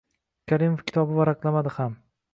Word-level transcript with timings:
Karimov 0.51 0.81
kitobi 0.87 1.19
varaqlanmadi 1.21 1.77
ham. 1.81 1.99